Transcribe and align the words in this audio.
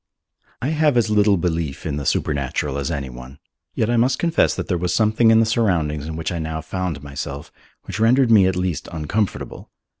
I 0.63 0.69
have 0.69 0.97
as 0.97 1.11
little 1.11 1.37
belief 1.37 1.85
in 1.85 1.97
the 1.97 2.07
supernatural 2.07 2.79
as 2.79 2.89
anyone, 2.89 3.37
yet 3.75 3.87
I 3.87 3.97
must 3.97 4.17
confess 4.17 4.55
that 4.55 4.67
there 4.67 4.75
was 4.79 4.91
something 4.91 5.29
in 5.29 5.39
the 5.39 5.45
surroundings 5.45 6.07
in 6.07 6.15
which 6.15 6.31
I 6.31 6.39
now 6.39 6.59
found 6.59 7.03
myself 7.03 7.51
which 7.83 7.99
rendered 7.99 8.31
me 8.31 8.47
at 8.47 8.55
least 8.55 8.89
uncomfortable. 8.91 9.69